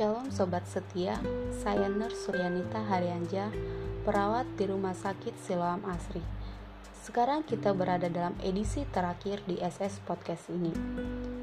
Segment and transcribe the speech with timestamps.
[0.00, 1.20] Shalom Sobat Setia,
[1.60, 3.52] saya Nur Suryanita Haryanja,
[4.00, 6.24] perawat di Rumah Sakit Siloam Asri.
[7.04, 10.72] Sekarang kita berada dalam edisi terakhir di SS Podcast ini.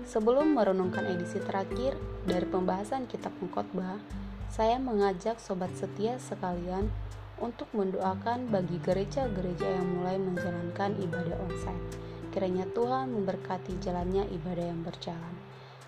[0.10, 4.02] Sebelum merenungkan edisi terakhir dari pembahasan kitab pengkhotbah,
[4.50, 6.90] saya mengajak Sobat Setia sekalian
[7.38, 12.02] untuk mendoakan bagi gereja-gereja yang mulai menjalankan ibadah onsite.
[12.34, 15.38] Kiranya Tuhan memberkati jalannya ibadah yang berjalan.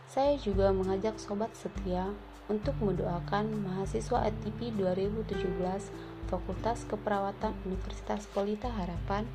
[0.05, 2.13] Saya juga mengajak Sobat Setia
[2.49, 5.53] untuk mendoakan mahasiswa ATP 2017
[6.27, 9.30] Fakultas Keperawatan Universitas Polita Harapan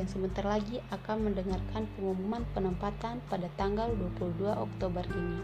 [0.00, 5.40] yang sebentar lagi akan mendengarkan pengumuman penempatan pada tanggal 22 Oktober ini.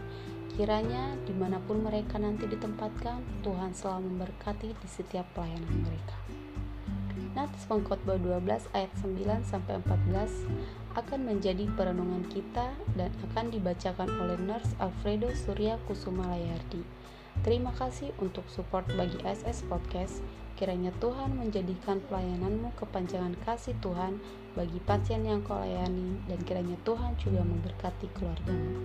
[0.51, 6.17] Kiranya di mana pun mereka nanti ditempatkan, Tuhan selalu memberkati di setiap pelayanan mereka.
[7.31, 14.35] Nats Pengkhotbah 12 ayat 9 sampai 14 akan menjadi perenungan kita dan akan dibacakan oleh
[14.43, 16.83] Nurse Alfredo Surya Kusuma Layardi.
[17.47, 20.19] Terima kasih untuk support bagi SS Podcast.
[20.59, 24.19] Kiranya Tuhan menjadikan pelayananmu kepanjangan kasih Tuhan
[24.53, 28.83] bagi pasien yang kau layani dan kiranya Tuhan juga memberkati keluargamu.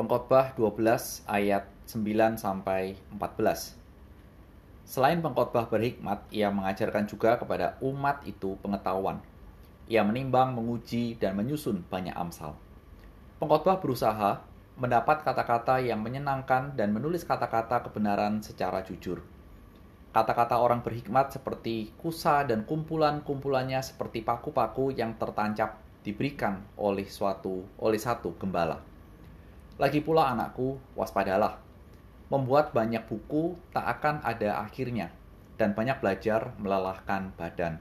[0.00, 3.85] Pengkhotbah 12 ayat 9 sampai 14.
[4.86, 9.18] Selain pengkhotbah berhikmat, ia mengajarkan juga kepada umat itu pengetahuan.
[9.90, 12.54] Ia menimbang, menguji, dan menyusun banyak amsal.
[13.42, 14.46] Pengkhotbah berusaha
[14.78, 19.26] mendapat kata-kata yang menyenangkan dan menulis kata-kata kebenaran secara jujur.
[20.14, 27.98] Kata-kata orang berhikmat seperti kusa dan kumpulan-kumpulannya seperti paku-paku yang tertancap diberikan oleh suatu oleh
[27.98, 28.78] satu gembala.
[29.76, 31.65] Lagi pula anakku, waspadalah.
[32.26, 35.14] Membuat banyak buku tak akan ada akhirnya,
[35.54, 37.78] dan banyak belajar melelahkan badan.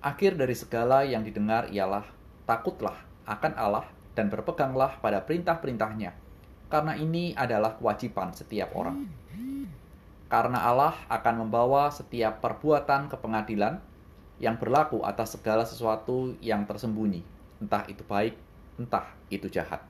[0.00, 2.08] Akhir dari segala yang didengar ialah
[2.48, 2.96] takutlah
[3.28, 3.84] akan Allah
[4.16, 6.16] dan berpeganglah pada perintah-perintahnya,
[6.72, 9.04] karena ini adalah kewajiban setiap orang.
[10.30, 13.82] Karena Allah akan membawa setiap perbuatan ke pengadilan
[14.40, 17.20] yang berlaku atas segala sesuatu yang tersembunyi,
[17.60, 18.40] entah itu baik,
[18.80, 19.84] entah itu jahat.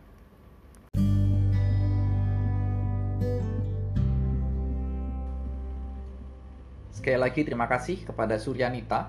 [7.01, 9.09] Sekali lagi terima kasih kepada Suryanita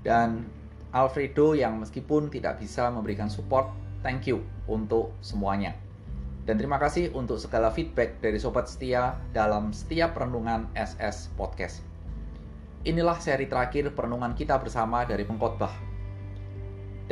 [0.00, 0.48] dan
[0.96, 3.68] Alfredo yang meskipun tidak bisa memberikan support,
[4.00, 5.76] thank you untuk semuanya.
[6.48, 11.84] Dan terima kasih untuk segala feedback dari sobat setia dalam setiap renungan SS Podcast.
[12.88, 15.76] Inilah seri terakhir perenungan kita bersama dari pengkhotbah.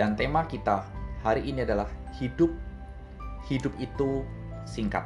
[0.01, 0.81] Dan tema kita
[1.21, 2.49] hari ini adalah hidup
[3.53, 4.25] hidup itu
[4.65, 5.05] singkat.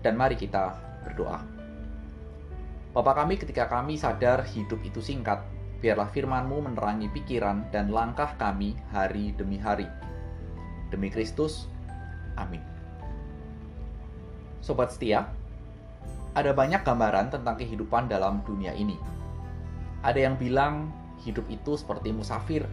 [0.00, 1.57] Dan mari kita berdoa.
[2.96, 5.44] Bapa kami ketika kami sadar hidup itu singkat,
[5.84, 9.86] biarlah firman-Mu menerangi pikiran dan langkah kami hari demi hari.
[10.88, 11.68] Demi Kristus,
[12.40, 12.64] amin.
[14.64, 15.28] Sobat setia,
[16.32, 18.96] ada banyak gambaran tentang kehidupan dalam dunia ini.
[20.00, 20.88] Ada yang bilang
[21.20, 22.64] hidup itu seperti musafir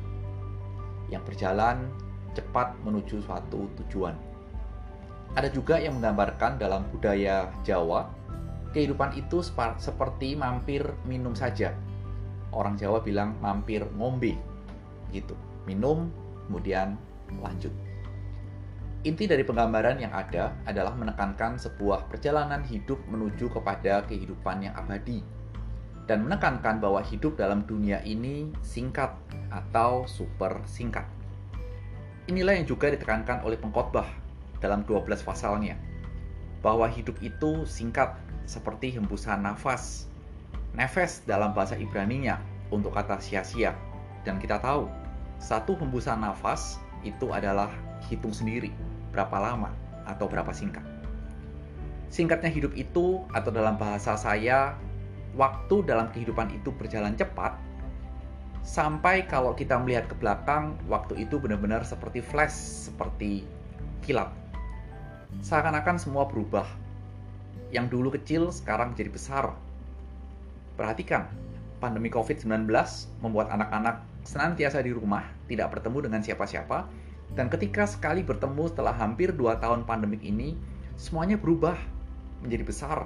[1.12, 1.90] yang berjalan
[2.34, 4.16] cepat menuju suatu tujuan.
[5.36, 8.08] Ada juga yang menggambarkan dalam budaya Jawa,
[8.76, 9.40] kehidupan itu
[9.80, 11.72] seperti mampir minum saja.
[12.52, 14.36] Orang Jawa bilang mampir ngombe,
[15.16, 15.40] gitu.
[15.64, 16.12] Minum,
[16.48, 17.00] kemudian
[17.40, 17.72] lanjut.
[19.06, 25.22] Inti dari penggambaran yang ada adalah menekankan sebuah perjalanan hidup menuju kepada kehidupan yang abadi
[26.10, 29.14] dan menekankan bahwa hidup dalam dunia ini singkat
[29.54, 31.06] atau super singkat.
[32.26, 34.10] Inilah yang juga ditekankan oleh pengkhotbah
[34.58, 35.78] dalam 12 pasalnya,
[36.66, 40.10] bahwa hidup itu singkat seperti hembusan nafas.
[40.76, 43.74] Nefes dalam bahasa Ibraninya untuk kata sia-sia.
[44.26, 44.90] Dan kita tahu,
[45.38, 47.70] satu hembusan nafas itu adalah
[48.10, 48.74] hitung sendiri
[49.14, 49.72] berapa lama
[50.10, 50.84] atau berapa singkat.
[52.10, 54.78] Singkatnya hidup itu, atau dalam bahasa saya,
[55.36, 57.58] waktu dalam kehidupan itu berjalan cepat,
[58.64, 63.44] sampai kalau kita melihat ke belakang, waktu itu benar-benar seperti flash, seperti
[64.06, 64.32] kilat.
[65.44, 66.66] Seakan-akan semua berubah.
[67.76, 69.52] Yang dulu kecil, sekarang jadi besar.
[70.80, 71.28] Perhatikan,
[71.84, 72.72] pandemi COVID-19
[73.20, 76.88] membuat anak-anak senantiasa di rumah, tidak bertemu dengan siapa-siapa,
[77.36, 80.56] dan ketika sekali bertemu setelah hampir 2 tahun pandemik ini,
[80.96, 81.76] semuanya berubah
[82.40, 82.98] menjadi besar.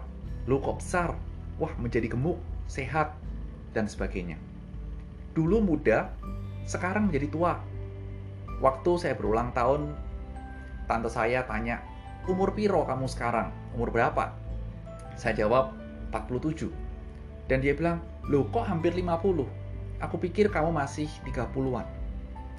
[0.46, 1.18] Lu kok besar?
[1.58, 2.38] Wah, menjadi gemuk,
[2.70, 3.18] sehat,
[3.74, 4.38] dan sebagainya.
[5.34, 6.14] Dulu muda,
[6.70, 7.58] sekarang menjadi tua.
[8.62, 9.98] Waktu saya berulang tahun,
[10.86, 11.82] tante saya tanya,
[12.30, 13.50] umur piro kamu sekarang?
[13.74, 14.39] Umur berapa?
[15.20, 15.76] Saya jawab,
[16.16, 16.72] 47.
[17.52, 18.00] Dan dia bilang,
[18.32, 19.44] loh kok hampir 50?
[20.00, 21.84] Aku pikir kamu masih 30-an.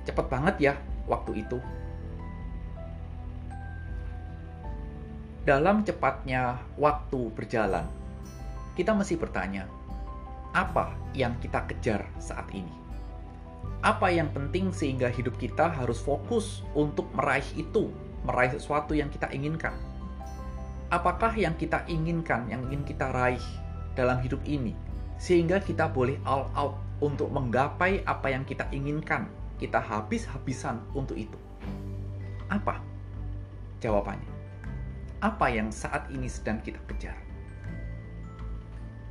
[0.05, 0.73] Cepet banget ya
[1.09, 1.57] waktu itu.
[5.51, 7.83] dalam cepatnya waktu berjalan,
[8.77, 9.65] kita mesti bertanya,
[10.53, 12.71] apa yang kita kejar saat ini?
[13.83, 17.89] Apa yang penting sehingga hidup kita harus fokus untuk meraih itu,
[18.29, 19.73] meraih sesuatu yang kita inginkan?
[20.91, 23.43] Apakah yang kita inginkan, yang ingin kita raih
[23.95, 24.75] dalam hidup ini,
[25.23, 29.31] sehingga kita boleh all out untuk menggapai apa yang kita inginkan,
[29.63, 31.39] kita habis-habisan untuk itu?
[32.51, 32.83] Apa
[33.79, 34.41] jawabannya?
[35.21, 37.17] apa yang saat ini sedang kita kejar.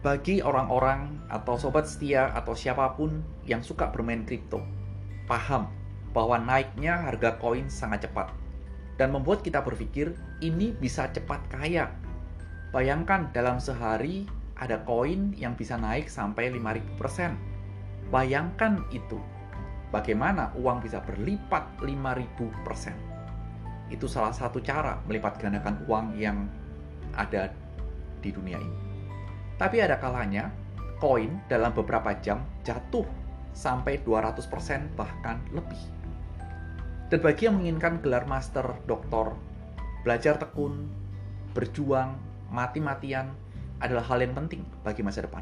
[0.02, 4.64] Bagi orang-orang atau sobat setia atau siapa pun yang suka bermain kripto,
[5.30, 5.70] paham
[6.10, 8.34] bahwa naiknya harga koin sangat cepat
[9.00, 10.12] dan membuat kita berpikir
[10.44, 11.88] ini bisa cepat kaya.
[12.76, 14.28] Bayangkan dalam sehari
[14.60, 18.12] ada koin yang bisa naik sampai 5000%.
[18.12, 19.16] Bayangkan itu.
[19.90, 23.90] Bagaimana uang bisa berlipat 5000%.
[23.90, 26.46] Itu salah satu cara melipat gandakan uang yang
[27.16, 27.50] ada
[28.22, 28.80] di dunia ini.
[29.58, 30.52] Tapi ada kalanya
[31.00, 33.08] koin dalam beberapa jam jatuh
[33.56, 35.99] sampai 200% bahkan lebih.
[37.10, 39.34] Dan bagi yang menginginkan gelar master, doktor,
[40.06, 40.86] belajar tekun,
[41.58, 42.14] berjuang,
[42.54, 43.34] mati-matian
[43.82, 45.42] adalah hal yang penting bagi masa depan.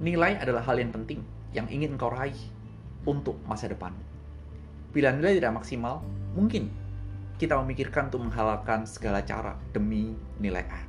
[0.00, 1.20] Nilai adalah hal yang penting
[1.52, 2.36] yang ingin engkau raih
[3.04, 3.92] untuk masa depan.
[4.96, 6.00] Bila nilai tidak maksimal,
[6.32, 6.72] mungkin
[7.36, 10.80] kita memikirkan untuk menghalalkan segala cara demi nilai A.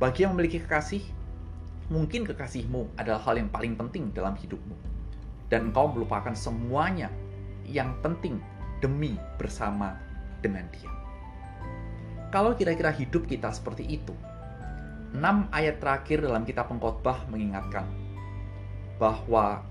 [0.00, 1.04] Bagi yang memiliki kekasih,
[1.92, 4.76] mungkin kekasihmu adalah hal yang paling penting dalam hidupmu.
[5.52, 7.12] Dan engkau melupakan semuanya
[7.68, 8.38] yang penting
[8.80, 9.98] demi bersama
[10.40, 10.92] dengan dia.
[12.30, 14.12] Kalau kira-kira hidup kita seperti itu,
[15.14, 17.86] enam ayat terakhir dalam kitab pengkhotbah mengingatkan
[19.00, 19.62] bahwa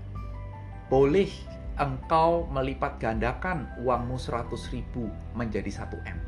[0.88, 1.30] boleh
[1.76, 6.18] engkau melipat gandakan uangmu 100 ribu menjadi 1 M.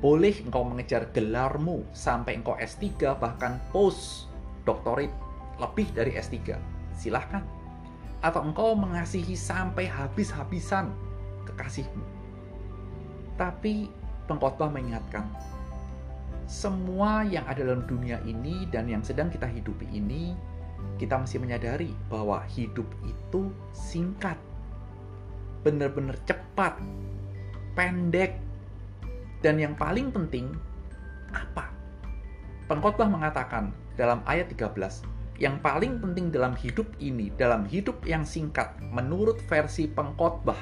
[0.00, 4.28] Boleh engkau mengejar gelarmu sampai engkau S3 bahkan post
[4.64, 5.12] doktorit
[5.60, 6.56] lebih dari S3.
[6.96, 7.63] Silahkan.
[8.24, 10.88] Atau engkau mengasihi sampai habis-habisan
[11.44, 12.04] kekasihmu.
[13.36, 13.92] Tapi
[14.24, 15.28] pengkhotbah mengingatkan,
[16.48, 20.32] semua yang ada dalam dunia ini dan yang sedang kita hidupi ini,
[20.96, 24.40] kita mesti menyadari bahwa hidup itu singkat
[25.64, 26.76] benar-benar cepat,
[27.72, 28.36] pendek,
[29.40, 30.52] dan yang paling penting
[31.32, 31.72] apa?
[32.68, 34.76] Pengkhotbah mengatakan dalam ayat 13,
[35.34, 40.58] yang paling penting dalam hidup ini, dalam hidup yang singkat, menurut versi pengkhotbah,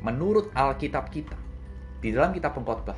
[0.00, 1.36] menurut Alkitab kita,
[2.00, 2.96] di dalam kitab pengkhotbah,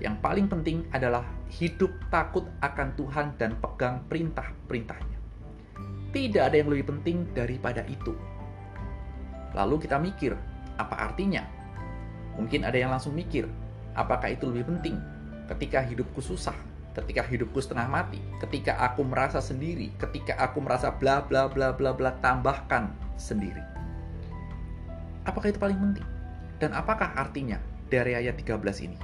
[0.00, 5.18] yang paling penting adalah hidup takut akan Tuhan dan pegang perintah-perintahnya.
[6.16, 8.16] Tidak ada yang lebih penting daripada itu.
[9.52, 10.32] Lalu kita mikir,
[10.80, 11.44] apa artinya?
[12.40, 13.44] Mungkin ada yang langsung mikir,
[13.92, 14.96] apakah itu lebih penting
[15.52, 16.56] ketika hidupku susah,
[16.92, 21.96] ketika hidupku setengah mati, ketika aku merasa sendiri, ketika aku merasa bla bla bla bla
[21.96, 23.60] bla tambahkan sendiri.
[25.24, 26.08] Apakah itu paling penting?
[26.58, 27.58] Dan apakah artinya
[27.88, 28.98] dari ayat 13 ini?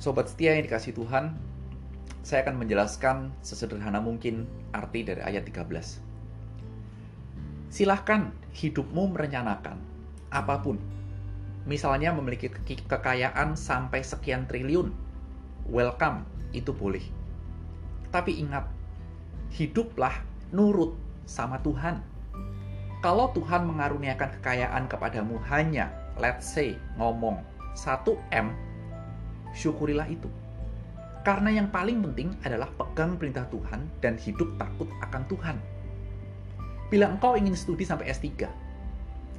[0.00, 1.36] Sobat setia yang dikasih Tuhan,
[2.24, 6.00] saya akan menjelaskan sesederhana mungkin arti dari ayat 13.
[7.68, 9.76] Silahkan hidupmu merencanakan
[10.32, 10.80] apa pun.
[11.68, 14.90] Misalnya memiliki kekayaan sampai sekian triliun.
[15.70, 17.06] Welcome, itu boleh.
[18.10, 18.66] Tapi ingat,
[19.54, 20.18] hiduplah
[20.50, 20.98] nurut
[21.30, 22.02] sama Tuhan.
[22.98, 27.38] Kalau Tuhan mengaruniakan kekayaan kepadamu hanya, let's say, ngomong
[27.78, 28.50] 1M,
[29.54, 30.26] syukurilah itu.
[31.22, 35.56] Karena yang paling penting adalah pegang perintah Tuhan dan hidup takut akan Tuhan.
[36.90, 38.26] Bila engkau ingin studi sampai S3,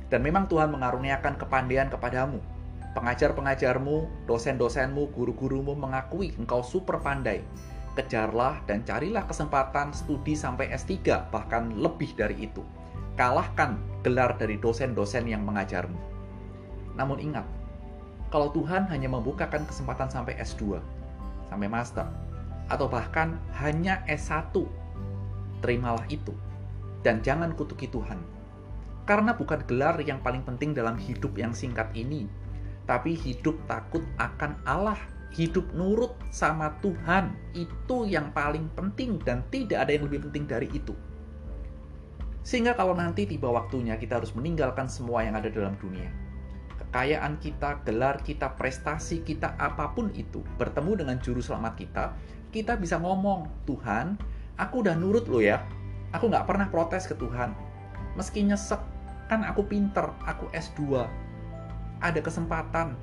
[0.08, 2.40] dan memang Tuhan mengaruniakan kepandaian kepadamu,
[2.92, 7.44] pengajar-pengajarmu, dosen-dosenmu, guru-gurumu mengakui engkau super pandai,
[7.96, 12.64] kejarlah dan carilah kesempatan studi sampai S3, bahkan lebih dari itu.
[13.16, 16.00] Kalahkan gelar dari dosen-dosen yang mengajarmu.
[16.96, 17.48] Namun ingat,
[18.32, 20.80] kalau Tuhan hanya membukakan kesempatan sampai S2,
[21.52, 22.08] sampai master,
[22.72, 24.56] atau bahkan hanya S1,
[25.60, 26.32] terimalah itu
[27.04, 28.18] dan jangan kutuki Tuhan.
[29.04, 32.30] Karena bukan gelar yang paling penting dalam hidup yang singkat ini,
[32.86, 34.98] tapi hidup takut akan Allah,
[35.34, 37.34] hidup nurut sama Tuhan.
[37.54, 40.96] Itu yang paling penting dan tidak ada yang lebih penting dari itu.
[42.42, 46.10] Sehingga kalau nanti tiba waktunya kita harus meninggalkan semua yang ada dalam dunia.
[46.82, 52.04] Kekayaan kita, gelar kita, prestasi kita, apa pun itu, bertemu dengan juru selamat kita,
[52.50, 54.18] kita bisa ngomong, Tuhan,
[54.58, 55.64] aku udah nurut lo ya,
[56.12, 57.56] Aku nggak pernah protes ke Tuhan.
[58.20, 58.80] Meski nyesek,
[59.32, 61.08] kan aku pinter, aku S2.
[62.02, 62.98] Ada kesempatan.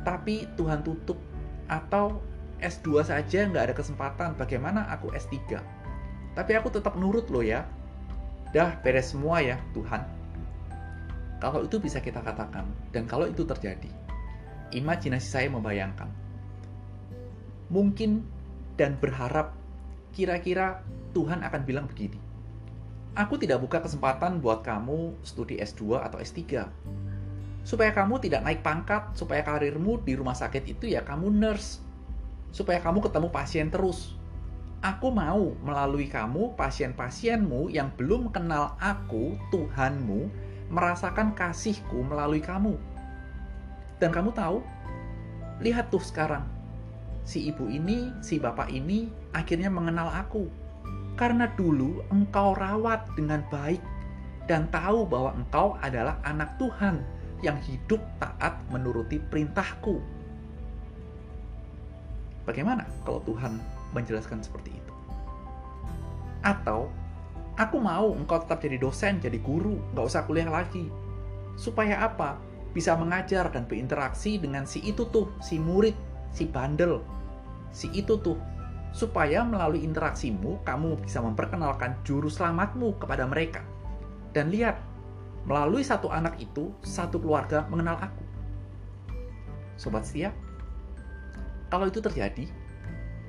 [0.00, 1.20] tapi Tuhan tutup
[1.68, 2.24] atau
[2.60, 5.60] S2 saja nggak ada kesempatan, bagaimana aku S3?
[6.36, 7.68] Tapi aku tetap nurut loh ya.
[8.52, 10.02] Dah beres semua ya Tuhan.
[11.40, 13.88] Kalau itu bisa kita katakan, dan kalau itu terjadi,
[14.76, 16.08] imajinasi saya membayangkan.
[17.72, 18.24] Mungkin
[18.76, 19.56] dan berharap
[20.12, 20.84] kira-kira
[21.16, 22.18] Tuhan akan bilang begini.
[23.16, 26.68] Aku tidak buka kesempatan buat kamu studi S2 atau S3.
[27.62, 31.84] Supaya kamu tidak naik pangkat, supaya karirmu di rumah sakit itu ya kamu nurse,
[32.50, 34.16] supaya kamu ketemu pasien terus.
[34.80, 40.32] Aku mau melalui kamu, pasien-pasienmu yang belum kenal aku, Tuhanmu,
[40.72, 42.80] merasakan kasihku melalui kamu.
[44.00, 44.64] Dan kamu tahu,
[45.60, 46.48] lihat tuh sekarang,
[47.28, 50.48] si ibu ini, si bapak ini akhirnya mengenal aku.
[51.20, 53.84] Karena dulu engkau rawat dengan baik
[54.48, 57.04] dan tahu bahwa engkau adalah anak Tuhan
[57.40, 60.00] yang hidup taat menuruti perintahku.
[62.44, 63.60] Bagaimana kalau Tuhan
[63.92, 64.92] menjelaskan seperti itu?
[66.40, 66.88] Atau,
[67.60, 70.88] aku mau engkau tetap jadi dosen, jadi guru, nggak usah kuliah lagi.
[71.60, 72.40] Supaya apa?
[72.72, 75.94] Bisa mengajar dan berinteraksi dengan si itu tuh, si murid,
[76.32, 77.04] si bandel,
[77.70, 78.38] si itu tuh.
[78.90, 83.62] Supaya melalui interaksimu, kamu bisa memperkenalkan juru selamatmu kepada mereka.
[84.34, 84.82] Dan lihat,
[85.50, 88.22] melalui satu anak itu, satu keluarga mengenal aku.
[89.74, 90.30] Sobat setia,
[91.66, 92.46] kalau itu terjadi,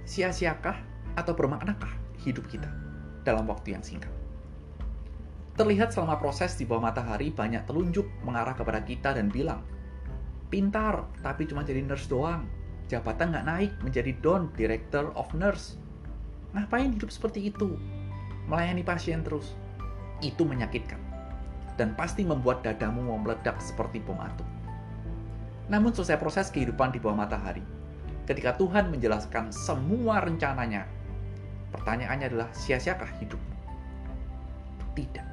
[0.05, 0.77] sia-siakah
[1.17, 1.89] atau bermaknakah
[2.21, 2.69] hidup kita
[3.25, 4.13] dalam waktu yang singkat?
[5.57, 9.65] Terlihat selama proses di bawah matahari banyak telunjuk mengarah kepada kita dan bilang,
[10.53, 12.45] pintar tapi cuma jadi nurse doang,
[12.85, 15.81] jabatan nggak naik menjadi Don, Director of Nurse.
[16.53, 17.81] Ngapain hidup seperti itu?
[18.45, 19.57] Melayani pasien terus.
[20.21, 21.00] Itu menyakitkan.
[21.79, 24.47] Dan pasti membuat dadamu mau meledak seperti bom atom.
[25.71, 27.63] Namun selesai proses kehidupan di bawah matahari,
[28.27, 30.83] ketika Tuhan menjelaskan semua rencananya,
[31.71, 33.55] pertanyaannya adalah sia-siakah hidupmu?
[34.91, 35.27] Tidak.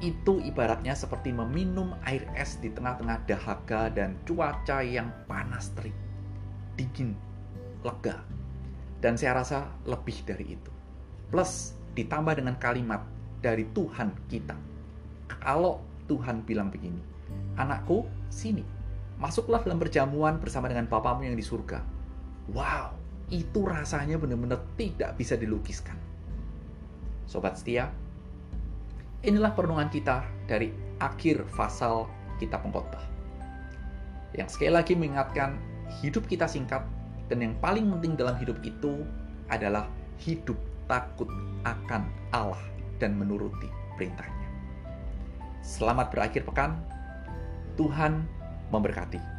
[0.00, 5.94] Itu ibaratnya seperti meminum air es di tengah-tengah dahaga dan cuaca yang panas terik,
[6.80, 7.12] dingin,
[7.84, 8.24] lega.
[9.04, 10.72] Dan saya rasa lebih dari itu.
[11.28, 13.04] Plus ditambah dengan kalimat
[13.44, 14.73] dari Tuhan kita.
[15.28, 17.00] Kalau Tuhan bilang begini,
[17.56, 18.64] anakku, sini,
[19.16, 21.94] masuklah dalam perjamuan bersama dengan Bapamu yang di surga
[22.52, 22.92] Wow,
[23.32, 25.96] itu rasanya benar-benar tidak bisa dilukiskan.
[27.24, 27.88] Sobat setia,
[29.24, 30.68] inilah perenungan kita dari
[31.00, 32.04] akhir fasal
[32.36, 33.00] kitab pengkhotbah.
[34.36, 35.56] Yang sekali lagi mengingatkan
[36.04, 36.84] hidup kita singkat
[37.32, 39.00] dan yang paling penting dalam hidup itu
[39.48, 39.88] adalah
[40.20, 41.30] hidup takut
[41.64, 42.60] akan Allah
[43.00, 44.43] dan menuruti perintahnya.
[45.64, 46.76] Selamat berakhir pekan.
[47.80, 48.28] Tuhan
[48.68, 49.33] memberkati.